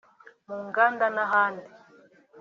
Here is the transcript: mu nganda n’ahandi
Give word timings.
mu 0.47 0.57
nganda 0.67 1.05
n’ahandi 1.15 1.69